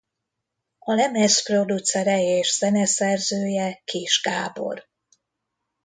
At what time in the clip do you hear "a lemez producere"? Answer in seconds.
0.79-2.21